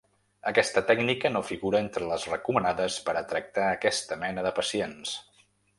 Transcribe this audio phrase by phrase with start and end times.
[0.51, 5.19] Aquesta tècnica no figura entre les recomanades per a tractar aquesta mena de pacients.